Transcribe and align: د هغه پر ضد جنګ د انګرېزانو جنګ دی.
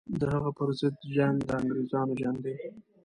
د 0.19 0.21
هغه 0.33 0.49
پر 0.57 0.69
ضد 0.79 0.95
جنګ 1.15 1.35
د 1.47 1.49
انګرېزانو 1.59 2.13
جنګ 2.21 2.37
دی. 2.45 2.55